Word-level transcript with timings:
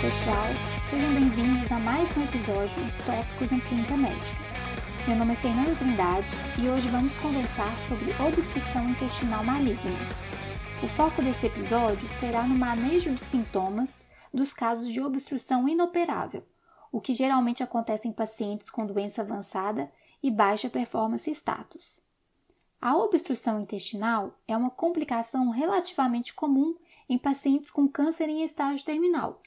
pessoal, 0.00 0.46
sejam 0.88 1.12
bem-vindos 1.12 1.70
a 1.70 1.78
mais 1.78 2.16
um 2.16 2.24
episódio 2.24 2.74
do 2.74 3.04
Tópicos 3.04 3.52
em 3.52 3.60
Clínica 3.60 3.98
Médica. 3.98 4.38
Meu 5.06 5.14
nome 5.14 5.34
é 5.34 5.36
Fernanda 5.36 5.76
Trindade 5.76 6.30
e 6.58 6.70
hoje 6.70 6.88
vamos 6.88 7.18
conversar 7.18 7.70
sobre 7.78 8.10
obstrução 8.26 8.88
intestinal 8.88 9.44
maligna. 9.44 9.92
O 10.82 10.88
foco 10.88 11.20
desse 11.20 11.48
episódio 11.48 12.08
será 12.08 12.44
no 12.44 12.56
manejo 12.56 13.10
dos 13.10 13.20
sintomas 13.20 14.02
dos 14.32 14.54
casos 14.54 14.90
de 14.90 15.02
obstrução 15.02 15.68
inoperável, 15.68 16.46
o 16.90 16.98
que 16.98 17.12
geralmente 17.12 17.62
acontece 17.62 18.08
em 18.08 18.12
pacientes 18.12 18.70
com 18.70 18.86
doença 18.86 19.20
avançada 19.20 19.92
e 20.22 20.30
baixa 20.30 20.70
performance 20.70 21.30
status. 21.30 22.02
A 22.80 22.96
obstrução 22.96 23.60
intestinal 23.60 24.32
é 24.48 24.56
uma 24.56 24.70
complicação 24.70 25.50
relativamente 25.50 26.32
comum 26.32 26.74
em 27.06 27.18
pacientes 27.18 27.70
com 27.70 27.86
câncer 27.86 28.30
em 28.30 28.42
estágio 28.42 28.82
terminal, 28.82 29.42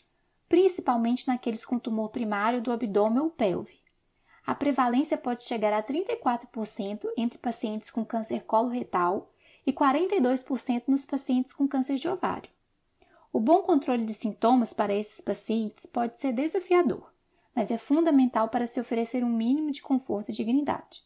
principalmente 0.53 1.27
naqueles 1.27 1.65
com 1.65 1.79
tumor 1.79 2.09
primário 2.09 2.61
do 2.61 2.71
abdômen 2.71 3.23
ou 3.23 3.31
pelve. 3.31 3.79
A 4.45 4.53
prevalência 4.53 5.17
pode 5.17 5.43
chegar 5.45 5.73
a 5.73 5.81
34% 5.81 7.07
entre 7.17 7.39
pacientes 7.39 7.89
com 7.89 8.05
câncer 8.05 8.43
coloretal 8.43 9.31
e 9.65 9.73
42% 9.73 10.83
nos 10.87 11.07
pacientes 11.07 11.53
com 11.53 11.67
câncer 11.67 11.97
de 11.97 12.07
ovário. 12.07 12.51
O 13.31 13.39
bom 13.39 13.63
controle 13.63 14.05
de 14.05 14.13
sintomas 14.13 14.73
para 14.73 14.93
esses 14.93 15.19
pacientes 15.19 15.87
pode 15.87 16.19
ser 16.19 16.33
desafiador, 16.33 17.11
mas 17.55 17.71
é 17.71 17.77
fundamental 17.79 18.47
para 18.47 18.67
se 18.67 18.79
oferecer 18.79 19.23
um 19.23 19.35
mínimo 19.35 19.71
de 19.71 19.81
conforto 19.81 20.29
e 20.29 20.35
dignidade. 20.35 21.01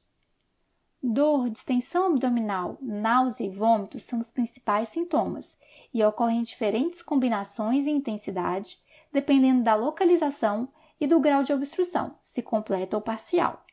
Dor, 1.01 1.49
distensão 1.49 2.07
abdominal, 2.07 2.77
náusea 2.81 3.45
e 3.45 3.49
vômitos 3.49 4.03
são 4.03 4.19
os 4.19 4.29
principais 4.29 4.89
sintomas 4.89 5.57
e 5.93 6.03
ocorrem 6.03 6.39
em 6.39 6.43
diferentes 6.43 7.01
combinações 7.01 7.87
e 7.87 7.91
intensidade, 7.91 8.77
dependendo 9.17 9.63
da 9.63 9.73
localização 9.73 10.69
e 10.99 11.07
do 11.07 11.19
grau 11.19 11.41
de 11.41 11.51
obstrução, 11.51 12.15
se 12.21 12.43
completa 12.43 12.95
ou 12.95 13.01
parcial. 13.01 13.65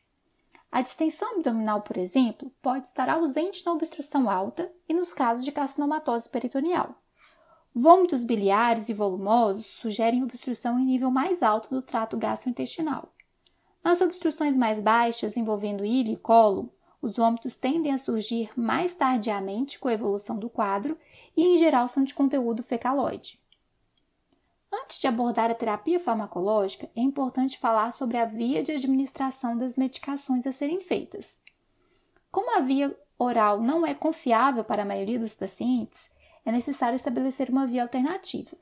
A 0.71 0.81
distensão 0.81 1.35
abdominal, 1.35 1.83
por 1.83 1.97
exemplo, 1.97 2.51
pode 2.63 2.87
estar 2.87 3.07
ausente 3.07 3.63
na 3.63 3.73
obstrução 3.73 4.27
alta 4.27 4.73
e 4.89 4.93
nos 4.93 5.13
casos 5.13 5.45
de 5.45 5.51
carcinomatose 5.51 6.27
peritoneal. 6.27 6.95
Vômitos 7.75 8.23
biliares 8.23 8.89
e 8.89 8.93
volumosos 8.95 9.67
sugerem 9.67 10.23
obstrução 10.23 10.79
em 10.79 10.85
nível 10.85 11.11
mais 11.11 11.43
alto 11.43 11.69
do 11.69 11.79
trato 11.79 12.17
gastrointestinal. 12.17 13.13
Nas 13.83 14.01
obstruções 14.01 14.57
mais 14.57 14.79
baixas, 14.79 15.37
envolvendo 15.37 15.85
ilha 15.85 16.13
e 16.13 16.17
colo, 16.17 16.73
os 16.99 17.17
vômitos 17.17 17.55
tendem 17.55 17.91
a 17.91 17.99
surgir 17.99 18.49
mais 18.59 18.95
tardiamente 18.95 19.77
com 19.77 19.89
a 19.89 19.93
evolução 19.93 20.39
do 20.39 20.49
quadro 20.49 20.97
e, 21.37 21.43
em 21.43 21.57
geral, 21.57 21.87
são 21.87 22.03
de 22.03 22.15
conteúdo 22.15 22.63
fecaloide. 22.63 23.39
Antes 24.83 24.99
de 24.99 25.07
abordar 25.07 25.49
a 25.49 25.55
terapia 25.55 25.99
farmacológica, 25.99 26.89
é 26.95 27.01
importante 27.01 27.57
falar 27.57 27.93
sobre 27.93 28.17
a 28.17 28.25
via 28.25 28.61
de 28.61 28.73
administração 28.73 29.57
das 29.57 29.77
medicações 29.77 30.45
a 30.45 30.51
serem 30.51 30.81
feitas. 30.81 31.39
Como 32.29 32.57
a 32.57 32.59
via 32.59 32.93
oral 33.17 33.61
não 33.61 33.85
é 33.85 33.93
confiável 33.93 34.65
para 34.65 34.83
a 34.83 34.85
maioria 34.85 35.17
dos 35.17 35.33
pacientes, 35.33 36.09
é 36.45 36.51
necessário 36.51 36.97
estabelecer 36.97 37.49
uma 37.49 37.65
via 37.65 37.83
alternativa. 37.83 38.57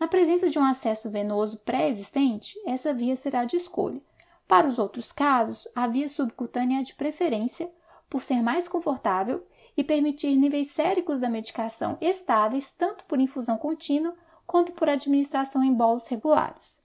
Na 0.00 0.08
presença 0.08 0.48
de 0.48 0.58
um 0.58 0.64
acesso 0.64 1.10
venoso 1.10 1.58
pré-existente, 1.58 2.58
essa 2.66 2.94
via 2.94 3.14
será 3.14 3.44
de 3.44 3.56
escolha, 3.56 4.00
para 4.48 4.66
os 4.66 4.78
outros 4.78 5.12
casos, 5.12 5.66
a 5.74 5.86
via 5.86 6.08
subcutânea 6.08 6.80
é 6.80 6.82
de 6.82 6.94
preferência 6.94 7.72
por 8.10 8.22
ser 8.22 8.42
mais 8.42 8.68
confortável 8.68 9.46
e 9.74 9.82
permitir 9.82 10.36
níveis 10.36 10.70
séricos 10.72 11.18
da 11.18 11.30
medicação 11.30 11.96
estáveis 12.00 12.70
tanto 12.70 13.04
por 13.06 13.18
infusão 13.18 13.56
contínua 13.56 14.14
quanto 14.52 14.72
por 14.72 14.86
administração 14.86 15.64
em 15.64 15.72
bolos 15.72 16.06
regulares. 16.08 16.78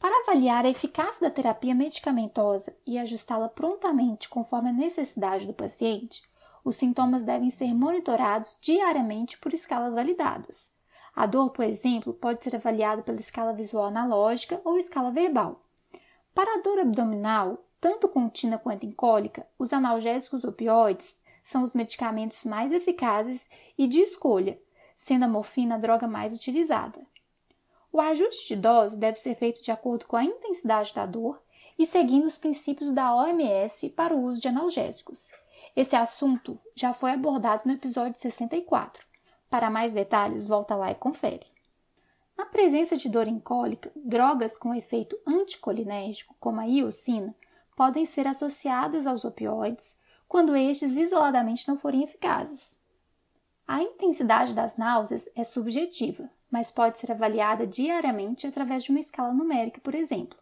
Para 0.00 0.24
avaliar 0.24 0.64
a 0.64 0.68
eficácia 0.68 1.20
da 1.20 1.30
terapia 1.30 1.72
medicamentosa 1.76 2.76
e 2.84 2.98
ajustá-la 2.98 3.48
prontamente 3.48 4.28
conforme 4.28 4.70
a 4.70 4.72
necessidade 4.72 5.46
do 5.46 5.54
paciente, 5.54 6.24
os 6.64 6.74
sintomas 6.74 7.22
devem 7.22 7.50
ser 7.50 7.72
monitorados 7.72 8.58
diariamente 8.60 9.38
por 9.38 9.54
escalas 9.54 9.94
validadas. 9.94 10.68
A 11.14 11.24
dor, 11.24 11.50
por 11.50 11.64
exemplo, 11.64 12.12
pode 12.12 12.42
ser 12.42 12.56
avaliada 12.56 13.00
pela 13.00 13.20
escala 13.20 13.52
visual 13.52 13.84
analógica 13.84 14.60
ou 14.64 14.76
escala 14.76 15.12
verbal. 15.12 15.64
Para 16.34 16.58
a 16.58 16.62
dor 16.62 16.80
abdominal, 16.80 17.64
tanto 17.80 18.08
contínua 18.08 18.58
quanto 18.58 18.84
incólica, 18.84 19.46
os 19.56 19.72
analgésicos 19.72 20.42
opioides 20.42 21.16
são 21.44 21.62
os 21.62 21.74
medicamentos 21.74 22.42
mais 22.42 22.72
eficazes 22.72 23.48
e 23.78 23.86
de 23.86 24.00
escolha, 24.00 24.60
sendo 25.06 25.24
a 25.24 25.28
morfina 25.28 25.76
a 25.76 25.78
droga 25.78 26.08
mais 26.08 26.32
utilizada. 26.32 27.00
O 27.92 28.00
ajuste 28.00 28.48
de 28.48 28.60
dose 28.60 28.98
deve 28.98 29.20
ser 29.20 29.36
feito 29.36 29.62
de 29.62 29.70
acordo 29.70 30.04
com 30.04 30.16
a 30.16 30.24
intensidade 30.24 30.92
da 30.92 31.06
dor 31.06 31.40
e 31.78 31.86
seguindo 31.86 32.26
os 32.26 32.36
princípios 32.36 32.90
da 32.90 33.14
OMS 33.14 33.88
para 33.90 34.12
o 34.12 34.20
uso 34.20 34.40
de 34.40 34.48
analgésicos. 34.48 35.30
Esse 35.76 35.94
assunto 35.94 36.58
já 36.74 36.92
foi 36.92 37.12
abordado 37.12 37.62
no 37.66 37.74
episódio 37.74 38.18
64. 38.18 39.06
Para 39.48 39.70
mais 39.70 39.92
detalhes, 39.92 40.44
volta 40.44 40.74
lá 40.74 40.90
e 40.90 40.96
confere. 40.96 41.46
Na 42.36 42.44
presença 42.44 42.96
de 42.96 43.08
dor 43.08 43.28
incólica, 43.28 43.92
drogas 43.94 44.56
com 44.56 44.74
efeito 44.74 45.16
anticolinérgico, 45.24 46.34
como 46.40 46.60
a 46.60 46.64
iocina, 46.64 47.32
podem 47.76 48.04
ser 48.04 48.26
associadas 48.26 49.06
aos 49.06 49.24
opioides 49.24 49.96
quando 50.26 50.56
estes 50.56 50.96
isoladamente 50.96 51.68
não 51.68 51.78
forem 51.78 52.02
eficazes. 52.02 52.84
A 53.68 53.82
intensidade 53.82 54.54
das 54.54 54.76
náuseas 54.76 55.28
é 55.34 55.42
subjetiva, 55.42 56.30
mas 56.48 56.70
pode 56.70 56.98
ser 56.98 57.10
avaliada 57.10 57.66
diariamente 57.66 58.46
através 58.46 58.84
de 58.84 58.90
uma 58.90 59.00
escala 59.00 59.32
numérica, 59.32 59.80
por 59.80 59.92
exemplo. 59.92 60.38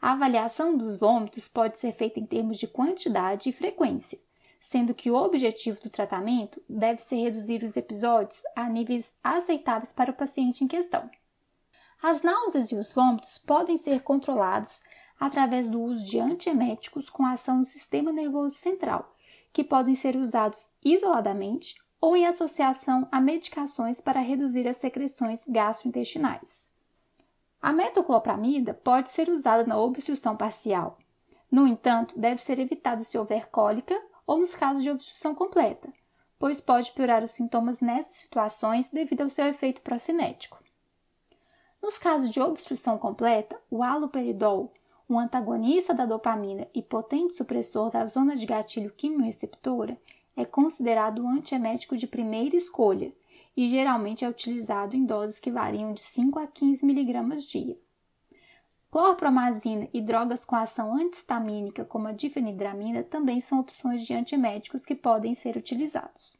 A 0.00 0.12
avaliação 0.12 0.74
dos 0.74 0.96
vômitos 0.96 1.46
pode 1.46 1.76
ser 1.76 1.92
feita 1.92 2.18
em 2.18 2.24
termos 2.24 2.56
de 2.56 2.66
quantidade 2.66 3.50
e 3.50 3.52
frequência, 3.52 4.18
sendo 4.62 4.94
que 4.94 5.10
o 5.10 5.14
objetivo 5.14 5.78
do 5.82 5.90
tratamento 5.90 6.62
deve 6.66 7.02
ser 7.02 7.16
reduzir 7.16 7.62
os 7.62 7.76
episódios 7.76 8.42
a 8.56 8.66
níveis 8.66 9.12
aceitáveis 9.22 9.92
para 9.92 10.10
o 10.10 10.16
paciente 10.16 10.64
em 10.64 10.68
questão. 10.68 11.10
As 12.02 12.22
náuseas 12.22 12.72
e 12.72 12.76
os 12.76 12.94
vômitos 12.94 13.36
podem 13.36 13.76
ser 13.76 14.00
controlados 14.02 14.82
através 15.20 15.68
do 15.68 15.82
uso 15.82 16.06
de 16.06 16.18
antieméticos 16.18 17.10
com 17.10 17.26
ação 17.26 17.58
no 17.58 17.64
sistema 17.66 18.10
nervoso 18.10 18.56
central, 18.56 19.14
que 19.52 19.62
podem 19.62 19.94
ser 19.94 20.16
usados 20.16 20.70
isoladamente 20.82 21.74
ou 22.00 22.16
em 22.16 22.26
associação 22.26 23.08
a 23.10 23.20
medicações 23.20 24.00
para 24.00 24.20
reduzir 24.20 24.68
as 24.68 24.76
secreções 24.76 25.44
gastrointestinais. 25.48 26.70
A 27.60 27.72
metoclopramida 27.72 28.72
pode 28.72 29.10
ser 29.10 29.28
usada 29.28 29.64
na 29.64 29.76
obstrução 29.76 30.36
parcial. 30.36 30.96
No 31.50 31.66
entanto, 31.66 32.18
deve 32.18 32.40
ser 32.40 32.58
evitada 32.58 33.02
se 33.02 33.18
houver 33.18 33.48
cólica 33.50 34.00
ou 34.26 34.38
nos 34.38 34.54
casos 34.54 34.82
de 34.82 34.90
obstrução 34.90 35.34
completa, 35.34 35.92
pois 36.38 36.60
pode 36.60 36.92
piorar 36.92 37.24
os 37.24 37.32
sintomas 37.32 37.80
nessas 37.80 38.14
situações 38.14 38.90
devido 38.90 39.22
ao 39.22 39.30
seu 39.30 39.46
efeito 39.46 39.80
procinético. 39.80 40.62
Nos 41.82 41.98
casos 41.98 42.30
de 42.30 42.40
obstrução 42.40 42.98
completa, 42.98 43.60
o 43.70 43.82
haloperidol, 43.82 44.72
um 45.08 45.18
antagonista 45.18 45.94
da 45.94 46.04
dopamina 46.04 46.68
e 46.74 46.82
potente 46.82 47.32
supressor 47.32 47.90
da 47.90 48.04
zona 48.04 48.36
de 48.36 48.44
gatilho 48.44 48.92
quimiorreceptora, 48.92 49.98
é 50.38 50.44
considerado 50.44 51.24
o 51.24 51.26
antiemético 51.26 51.96
de 51.96 52.06
primeira 52.06 52.54
escolha 52.54 53.12
e 53.56 53.66
geralmente 53.66 54.24
é 54.24 54.28
utilizado 54.28 54.94
em 54.94 55.04
doses 55.04 55.40
que 55.40 55.50
variam 55.50 55.92
de 55.92 56.00
5 56.00 56.38
a 56.38 56.46
15 56.46 56.86
mg 56.86 57.36
dia. 57.38 57.76
Clorpromazina 58.88 59.88
e 59.92 60.00
drogas 60.00 60.44
com 60.44 60.54
ação 60.54 60.94
antihistamínica, 60.94 61.84
como 61.84 62.06
a 62.06 62.12
difenidramina, 62.12 63.02
também 63.02 63.40
são 63.40 63.58
opções 63.58 64.06
de 64.06 64.14
antieméticos 64.14 64.86
que 64.86 64.94
podem 64.94 65.34
ser 65.34 65.56
utilizados. 65.56 66.38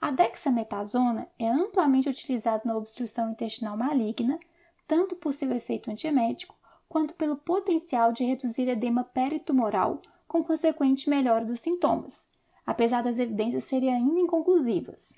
A 0.00 0.10
dexametasona 0.10 1.28
é 1.38 1.50
amplamente 1.50 2.08
utilizada 2.08 2.62
na 2.64 2.74
obstrução 2.74 3.32
intestinal 3.32 3.76
maligna, 3.76 4.40
tanto 4.86 5.14
por 5.14 5.34
seu 5.34 5.52
efeito 5.52 5.90
antiemético, 5.90 6.56
quanto 6.88 7.12
pelo 7.16 7.36
potencial 7.36 8.12
de 8.12 8.24
reduzir 8.24 8.66
edema 8.66 9.04
peritumoral, 9.04 10.00
com 10.26 10.42
consequente 10.42 11.10
melhora 11.10 11.44
dos 11.44 11.60
sintomas, 11.60 12.26
apesar 12.66 13.02
das 13.02 13.18
evidências 13.18 13.64
serem 13.64 13.92
ainda 13.92 14.20
inconclusivas. 14.20 15.12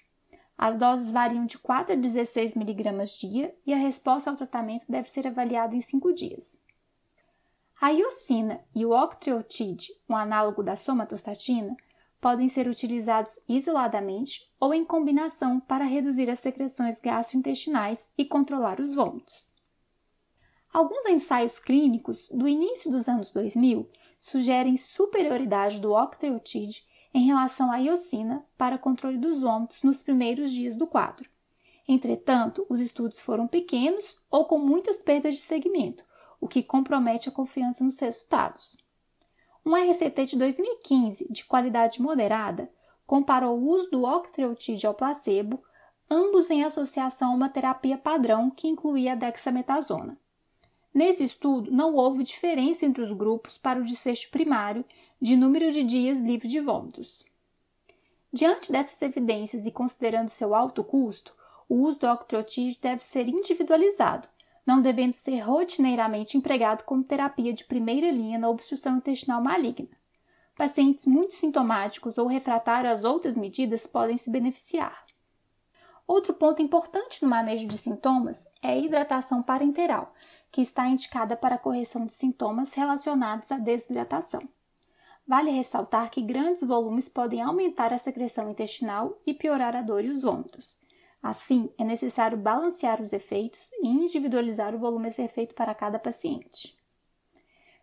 As 0.56 0.76
doses 0.76 1.10
variam 1.10 1.46
de 1.46 1.58
4 1.58 1.94
a 1.94 1.96
16 1.96 2.56
mg 2.56 3.04
dia 3.18 3.54
e 3.66 3.72
a 3.74 3.76
resposta 3.76 4.30
ao 4.30 4.36
tratamento 4.36 4.84
deve 4.88 5.08
ser 5.08 5.26
avaliada 5.26 5.74
em 5.74 5.80
5 5.80 6.12
dias. 6.12 6.60
A 7.80 7.90
iocina 7.90 8.60
e 8.74 8.86
o 8.86 8.92
octreotide, 8.92 9.92
um 10.08 10.16
análogo 10.16 10.62
da 10.62 10.76
somatostatina, 10.76 11.76
podem 12.20 12.48
ser 12.48 12.66
utilizados 12.68 13.38
isoladamente 13.46 14.50
ou 14.58 14.72
em 14.72 14.84
combinação 14.84 15.60
para 15.60 15.84
reduzir 15.84 16.30
as 16.30 16.38
secreções 16.38 16.98
gastrointestinais 17.00 18.10
e 18.16 18.24
controlar 18.24 18.80
os 18.80 18.94
vômitos. 18.94 19.52
Alguns 20.72 21.04
ensaios 21.06 21.58
clínicos 21.58 22.30
do 22.30 22.48
início 22.48 22.90
dos 22.90 23.08
anos 23.08 23.32
2000 23.32 23.88
sugerem 24.18 24.76
superioridade 24.76 25.80
do 25.80 25.92
octreotide 25.92 26.86
em 27.14 27.26
relação 27.26 27.70
à 27.70 27.76
iocina 27.76 28.44
para 28.58 28.76
controle 28.76 29.16
dos 29.16 29.40
vômitos 29.40 29.84
nos 29.84 30.02
primeiros 30.02 30.50
dias 30.50 30.74
do 30.74 30.84
quadro. 30.84 31.30
Entretanto, 31.86 32.66
os 32.68 32.80
estudos 32.80 33.20
foram 33.20 33.46
pequenos 33.46 34.18
ou 34.28 34.46
com 34.46 34.58
muitas 34.58 35.00
perdas 35.00 35.36
de 35.36 35.40
segmento, 35.40 36.04
o 36.40 36.48
que 36.48 36.60
compromete 36.60 37.28
a 37.28 37.32
confiança 37.32 37.84
nos 37.84 38.00
resultados. 38.00 38.76
Um 39.64 39.76
RCT 39.76 40.26
de 40.26 40.36
2015 40.36 41.28
de 41.30 41.44
qualidade 41.44 42.02
moderada 42.02 42.68
comparou 43.06 43.58
o 43.58 43.68
uso 43.68 43.90
do 43.90 44.02
octreotide 44.04 44.86
ao 44.86 44.92
placebo, 44.92 45.62
ambos 46.10 46.50
em 46.50 46.64
associação 46.64 47.30
a 47.30 47.34
uma 47.34 47.48
terapia 47.48 47.96
padrão 47.96 48.50
que 48.50 48.66
incluía 48.66 49.12
a 49.12 49.16
dexametasona. 49.16 50.18
Nesse 50.94 51.24
estudo, 51.24 51.72
não 51.72 51.96
houve 51.96 52.22
diferença 52.22 52.86
entre 52.86 53.02
os 53.02 53.10
grupos 53.10 53.58
para 53.58 53.80
o 53.80 53.84
desfecho 53.84 54.30
primário 54.30 54.84
de 55.20 55.36
número 55.36 55.72
de 55.72 55.82
dias 55.82 56.20
livre 56.20 56.46
de 56.46 56.60
vômitos. 56.60 57.26
Diante 58.32 58.70
dessas 58.70 59.02
evidências 59.02 59.66
e 59.66 59.72
considerando 59.72 60.28
seu 60.28 60.54
alto 60.54 60.84
custo, 60.84 61.34
o 61.68 61.82
uso 61.82 61.98
do 61.98 62.06
octreotide 62.06 62.78
deve 62.80 63.02
ser 63.02 63.28
individualizado, 63.28 64.28
não 64.64 64.80
devendo 64.80 65.14
ser 65.14 65.40
rotineiramente 65.40 66.36
empregado 66.36 66.84
como 66.84 67.02
terapia 67.02 67.52
de 67.52 67.64
primeira 67.64 68.10
linha 68.12 68.38
na 68.38 68.48
obstrução 68.48 68.98
intestinal 68.98 69.42
maligna. 69.42 69.88
Pacientes 70.56 71.06
muito 71.06 71.34
sintomáticos 71.34 72.18
ou 72.18 72.28
refratários 72.28 72.92
às 72.92 73.04
outras 73.04 73.36
medidas 73.36 73.84
podem 73.84 74.16
se 74.16 74.30
beneficiar. 74.30 75.04
Outro 76.06 76.34
ponto 76.34 76.62
importante 76.62 77.22
no 77.22 77.28
manejo 77.28 77.66
de 77.66 77.78
sintomas 77.78 78.46
é 78.62 78.68
a 78.68 78.76
hidratação 78.76 79.42
parenteral, 79.42 80.14
que 80.54 80.62
está 80.62 80.86
indicada 80.86 81.36
para 81.36 81.56
a 81.56 81.58
correção 81.58 82.06
de 82.06 82.12
sintomas 82.12 82.74
relacionados 82.74 83.50
à 83.50 83.58
desidratação. 83.58 84.48
Vale 85.26 85.50
ressaltar 85.50 86.08
que 86.12 86.22
grandes 86.22 86.62
volumes 86.62 87.08
podem 87.08 87.42
aumentar 87.42 87.92
a 87.92 87.98
secreção 87.98 88.48
intestinal 88.48 89.20
e 89.26 89.34
piorar 89.34 89.74
a 89.74 89.82
dor 89.82 90.04
e 90.04 90.10
os 90.10 90.22
vômitos. 90.22 90.78
Assim, 91.20 91.68
é 91.76 91.82
necessário 91.82 92.38
balancear 92.38 93.02
os 93.02 93.12
efeitos 93.12 93.72
e 93.82 93.88
individualizar 93.88 94.76
o 94.76 94.78
volume 94.78 95.08
a 95.08 95.10
ser 95.10 95.26
feito 95.26 95.56
para 95.56 95.74
cada 95.74 95.98
paciente. 95.98 96.78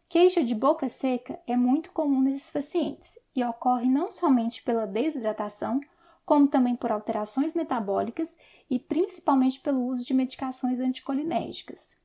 Queixa 0.08 0.42
de 0.42 0.56
boca 0.56 0.88
seca 0.88 1.42
é 1.46 1.58
muito 1.58 1.92
comum 1.92 2.22
nesses 2.22 2.50
pacientes 2.52 3.20
e 3.36 3.44
ocorre 3.44 3.90
não 3.90 4.10
somente 4.10 4.64
pela 4.64 4.88
desidratação, 4.88 5.82
como 6.26 6.48
também 6.48 6.78
por 6.78 6.90
alterações 6.90 7.54
metabólicas 7.54 8.38
e 8.70 8.80
principalmente 8.80 9.60
pelo 9.60 9.84
uso 9.88 10.06
de 10.06 10.14
medicações 10.14 10.80
anticolinérgicas. 10.80 12.00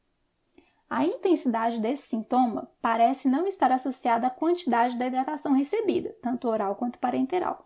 A 0.88 1.04
intensidade 1.04 1.80
desse 1.80 2.08
sintoma 2.08 2.70
parece 2.80 3.28
não 3.28 3.46
estar 3.46 3.72
associada 3.72 4.28
à 4.28 4.30
quantidade 4.30 4.96
da 4.96 5.06
hidratação 5.06 5.52
recebida, 5.52 6.16
tanto 6.22 6.48
oral 6.48 6.76
quanto 6.76 7.00
parenteral. 7.00 7.64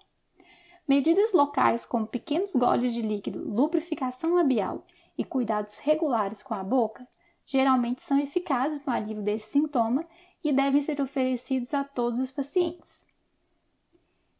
Medidas 0.89 1.33
locais 1.33 1.85
como 1.85 2.07
pequenos 2.07 2.57
goles 2.57 2.95
de 2.95 3.03
líquido, 3.03 3.47
lubrificação 3.47 4.35
labial 4.35 4.85
e 5.17 5.25
cuidados 5.25 5.79
regulares 5.79 6.43
com 6.43 6.55
a 6.55 6.65
boca 6.65 7.07
geralmente 7.45 8.03
são 8.03 8.19
eficazes 8.19 8.85
no 8.87 8.93
alívio 8.93 9.23
desse 9.23 9.51
sintoma 9.51 10.07
e 10.43 10.53
devem 10.53 10.81
ser 10.81 11.01
oferecidos 11.01 11.75
a 11.75 11.85
todos 11.85 12.19
os 12.19 12.31
pacientes. 12.31 13.05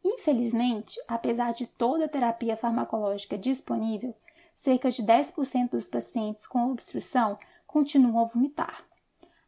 Infelizmente, 0.03 0.99
apesar 1.07 1.53
de 1.53 1.67
toda 1.67 2.05
a 2.05 2.09
terapia 2.09 2.57
farmacológica 2.57 3.37
disponível, 3.37 4.15
cerca 4.55 4.89
de 4.89 5.03
10% 5.03 5.69
dos 5.69 5.87
pacientes 5.87 6.47
com 6.47 6.71
obstrução 6.71 7.37
continuam 7.71 8.19
a 8.19 8.25
vomitar. 8.25 8.83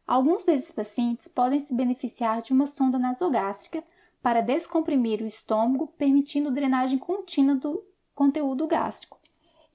Alguns 0.06 0.44
desses 0.44 0.72
pacientes 0.72 1.28
podem 1.28 1.60
se 1.60 1.74
beneficiar 1.74 2.40
de 2.40 2.52
uma 2.52 2.66
sonda 2.66 2.98
nasogástrica 2.98 3.84
para 4.22 4.40
descomprimir 4.40 5.20
o 5.20 5.26
estômago, 5.26 5.88
permitindo 5.98 6.50
drenagem 6.50 6.98
contínua 6.98 7.54
do 7.54 7.84
conteúdo 8.14 8.66
gástrico 8.66 9.18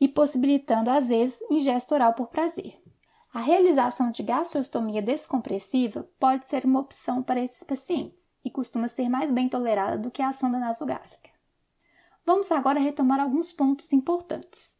e 0.02 0.08
possibilitando, 0.08 0.90
às 0.90 1.08
vezes, 1.08 1.40
ingesta 1.52 1.94
oral 1.94 2.14
por 2.14 2.28
prazer. 2.28 2.82
A 3.32 3.40
realização 3.40 4.10
de 4.10 4.24
gastrostomia 4.24 5.02
descompressiva 5.02 6.10
pode 6.20 6.48
ser 6.48 6.66
uma 6.66 6.80
opção 6.80 7.22
para 7.22 7.40
esses 7.40 7.64
pacientes 7.64 8.34
e 8.44 8.50
costuma 8.50 8.88
ser 8.88 9.10
mais 9.10 9.30
bem 9.30 9.48
tolerada 9.48 9.98
do 10.00 10.10
que 10.10 10.24
a 10.24 10.34
sonda 10.34 10.58
nasogástrica. 10.58 11.30
Vamos 12.26 12.52
agora 12.52 12.80
retomar 12.80 13.20
alguns 13.20 13.52
pontos 13.52 13.94
importantes. 13.94 14.79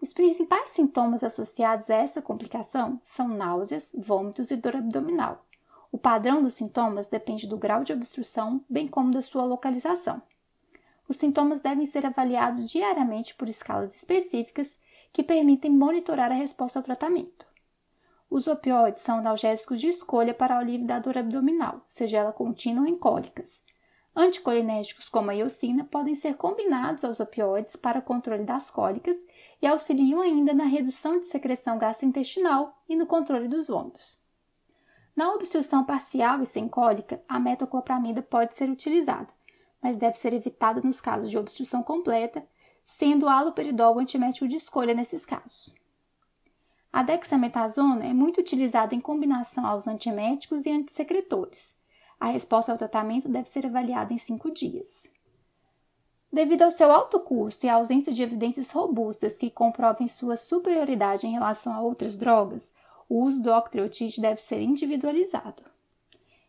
Os 0.00 0.12
principais 0.12 0.70
sintomas 0.70 1.24
associados 1.24 1.90
a 1.90 1.94
essa 1.94 2.20
complicação 2.20 3.00
são 3.04 3.28
náuseas, 3.28 3.94
vômitos 3.98 4.50
e 4.50 4.56
dor 4.56 4.76
abdominal, 4.76 5.44
o 5.94 5.96
padrão 5.96 6.42
dos 6.42 6.54
sintomas 6.54 7.06
depende 7.06 7.46
do 7.46 7.56
grau 7.56 7.84
de 7.84 7.92
obstrução, 7.92 8.60
bem 8.68 8.88
como 8.88 9.12
da 9.12 9.22
sua 9.22 9.44
localização. 9.44 10.20
Os 11.08 11.16
sintomas 11.16 11.60
devem 11.60 11.86
ser 11.86 12.04
avaliados 12.04 12.68
diariamente 12.68 13.32
por 13.36 13.48
escalas 13.48 13.94
específicas 13.94 14.76
que 15.12 15.22
permitem 15.22 15.70
monitorar 15.70 16.32
a 16.32 16.34
resposta 16.34 16.80
ao 16.80 16.82
tratamento. 16.82 17.46
Os 18.28 18.48
opioides 18.48 19.02
são 19.04 19.18
analgésicos 19.18 19.80
de 19.80 19.86
escolha 19.86 20.34
para 20.34 20.56
o 20.56 20.58
alívio 20.58 20.84
da 20.84 20.98
dor 20.98 21.16
abdominal, 21.16 21.80
seja 21.86 22.18
ela 22.18 22.32
contínua 22.32 22.82
ou 22.82 22.88
em 22.88 22.98
cólicas. 22.98 23.62
Anticolinérgicos 24.16 25.08
como 25.08 25.30
a 25.30 25.34
iocina 25.34 25.84
podem 25.84 26.14
ser 26.14 26.36
combinados 26.36 27.04
aos 27.04 27.18
opioides 27.18 27.74
para 27.74 28.00
controle 28.00 28.44
das 28.44 28.70
cólicas 28.70 29.16
e 29.60 29.66
auxiliam 29.66 30.20
ainda 30.20 30.54
na 30.54 30.64
redução 30.64 31.18
de 31.18 31.26
secreção 31.26 31.78
gastrointestinal 31.78 32.80
e 32.88 32.94
no 32.94 33.06
controle 33.06 33.48
dos 33.48 33.66
vômitos. 33.66 34.16
Na 35.16 35.32
obstrução 35.32 35.84
parcial 35.84 36.40
e 36.40 36.46
sem 36.46 36.68
cólica, 36.68 37.22
a 37.28 37.40
metoclopramida 37.40 38.22
pode 38.22 38.54
ser 38.54 38.70
utilizada, 38.70 39.28
mas 39.82 39.96
deve 39.96 40.16
ser 40.16 40.32
evitada 40.32 40.80
nos 40.80 41.00
casos 41.00 41.28
de 41.28 41.36
obstrução 41.36 41.82
completa, 41.82 42.46
sendo 42.84 43.26
o 43.26 43.28
haloperidol 43.28 43.96
o 43.96 43.98
antimético 43.98 44.46
de 44.46 44.56
escolha 44.56 44.94
nesses 44.94 45.26
casos. 45.26 45.74
A 46.92 47.02
dexametasona 47.02 48.06
é 48.06 48.14
muito 48.14 48.40
utilizada 48.40 48.94
em 48.94 49.00
combinação 49.00 49.66
aos 49.66 49.88
antieméticos 49.88 50.66
e 50.66 50.70
antissecretores. 50.70 51.74
A 52.24 52.28
resposta 52.28 52.72
ao 52.72 52.78
tratamento 52.78 53.28
deve 53.28 53.50
ser 53.50 53.66
avaliada 53.66 54.10
em 54.10 54.16
5 54.16 54.50
dias. 54.50 55.06
Devido 56.32 56.62
ao 56.62 56.70
seu 56.70 56.90
alto 56.90 57.20
custo 57.20 57.66
e 57.66 57.68
à 57.68 57.74
ausência 57.74 58.14
de 58.14 58.22
evidências 58.22 58.70
robustas 58.70 59.36
que 59.36 59.50
comprovem 59.50 60.08
sua 60.08 60.34
superioridade 60.34 61.26
em 61.26 61.32
relação 61.32 61.74
a 61.74 61.82
outras 61.82 62.16
drogas, 62.16 62.72
o 63.10 63.22
uso 63.22 63.42
do 63.42 63.52
octreotide 63.52 64.22
deve 64.22 64.40
ser 64.40 64.62
individualizado. 64.62 65.62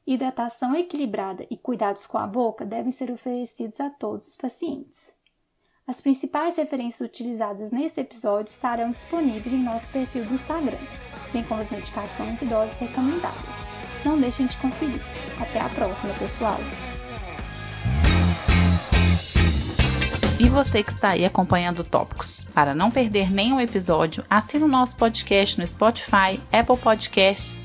Hidratação 0.07 0.73
equilibrada 0.73 1.45
e 1.49 1.57
cuidados 1.57 2.05
com 2.05 2.19
a 2.19 2.25
boca 2.25 2.65
devem 2.65 2.93
ser 2.93 3.11
oferecidos 3.11 3.81
a 3.81 3.89
todos 3.89 4.29
os 4.29 4.37
pacientes. 4.37 5.11
As 5.85 5.99
principais 5.99 6.55
referências 6.55 7.05
utilizadas 7.05 7.69
nesse 7.69 7.99
episódio 7.99 8.49
estarão 8.49 8.91
disponíveis 8.91 9.53
em 9.53 9.61
nosso 9.61 9.91
perfil 9.91 10.23
do 10.23 10.35
Instagram, 10.35 10.79
bem 11.33 11.43
como 11.43 11.59
as 11.59 11.69
medicações 11.69 12.41
e 12.41 12.45
doses 12.45 12.79
recomendadas. 12.79 13.64
Não 14.05 14.19
deixem 14.19 14.45
de 14.45 14.55
conferir. 14.57 15.01
Até 15.41 15.59
a 15.59 15.67
próxima, 15.67 16.13
pessoal! 16.13 16.59
E 20.39 20.47
você 20.47 20.83
que 20.83 20.91
está 20.91 21.11
aí 21.11 21.25
acompanhando 21.25 21.83
Tópicos. 21.83 22.45
Para 22.53 22.75
não 22.75 22.91
perder 22.91 23.31
nenhum 23.31 23.59
episódio, 23.59 24.23
assine 24.29 24.63
o 24.63 24.67
nosso 24.67 24.95
podcast 24.95 25.59
no 25.59 25.65
Spotify, 25.65 26.39
Apple 26.51 26.77
Podcasts 26.77 27.64